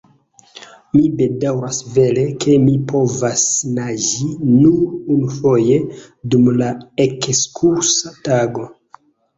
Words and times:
Mi 0.95 1.01
bedaŭras 1.19 1.81
vere, 1.97 2.23
ke 2.45 2.57
mi 2.63 2.73
povis 2.93 3.45
naĝi 3.77 4.33
nur 4.49 4.81
unufoje, 5.19 5.81
dum 6.33 6.51
la 6.65 6.75
ekskursa 7.09 8.19
tago. 8.31 8.71